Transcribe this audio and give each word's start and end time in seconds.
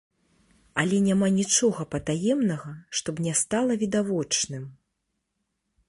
Але 0.83 0.97
няма 1.07 1.27
нічога 1.35 1.81
патаемнага, 1.93 2.73
што 3.01 3.07
б 3.15 3.27
не 3.27 3.33
стала 3.43 3.73
відавочным. 3.85 4.63